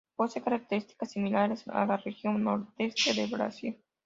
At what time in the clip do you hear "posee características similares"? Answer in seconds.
0.15-1.67